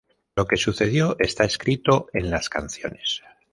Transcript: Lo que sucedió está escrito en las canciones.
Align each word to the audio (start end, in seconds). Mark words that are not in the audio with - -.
Lo 0.35 0.47
que 0.47 0.57
sucedió 0.57 1.15
está 1.19 1.43
escrito 1.43 2.07
en 2.13 2.31
las 2.31 2.49
canciones. 2.49 3.21